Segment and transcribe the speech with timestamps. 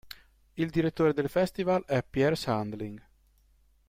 [0.55, 3.07] Il Direttore del Festival è Piers Handling.